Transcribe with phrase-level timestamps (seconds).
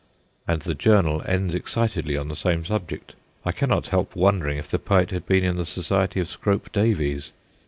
[0.47, 3.13] And the journal ends excitedly on the same subject:
[3.45, 7.31] I cannot help wondering if the poet had been in the society of Scrope Davies.